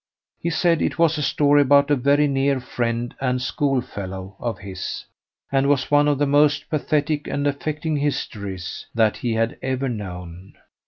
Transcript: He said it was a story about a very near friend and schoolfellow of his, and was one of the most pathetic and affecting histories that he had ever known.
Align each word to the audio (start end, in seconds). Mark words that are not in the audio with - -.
He 0.39 0.49
said 0.49 0.81
it 0.81 0.97
was 0.97 1.19
a 1.19 1.21
story 1.21 1.61
about 1.61 1.91
a 1.91 1.95
very 1.95 2.27
near 2.27 2.59
friend 2.59 3.13
and 3.21 3.39
schoolfellow 3.39 4.35
of 4.39 4.57
his, 4.57 5.05
and 5.51 5.69
was 5.69 5.91
one 5.91 6.07
of 6.07 6.17
the 6.17 6.25
most 6.25 6.71
pathetic 6.71 7.27
and 7.27 7.45
affecting 7.45 7.97
histories 7.97 8.87
that 8.95 9.17
he 9.17 9.33
had 9.35 9.59
ever 9.61 9.87
known. 9.89 10.55